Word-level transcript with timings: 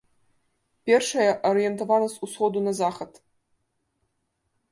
Першая 0.89 1.27
арыентавана 1.49 2.07
з 2.15 2.17
усходу 2.27 2.59
на 2.69 2.73
захад. 2.81 3.11